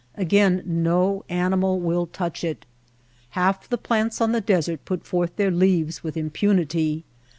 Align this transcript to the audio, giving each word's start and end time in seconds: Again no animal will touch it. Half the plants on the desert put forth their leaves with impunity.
Again 0.15 0.63
no 0.65 1.23
animal 1.29 1.79
will 1.79 2.07
touch 2.07 2.43
it. 2.43 2.65
Half 3.37 3.69
the 3.69 3.77
plants 3.77 4.19
on 4.19 4.31
the 4.31 4.41
desert 4.41 4.83
put 4.83 5.05
forth 5.05 5.35
their 5.35 5.51
leaves 5.51 6.03
with 6.03 6.17
impunity. 6.17 7.03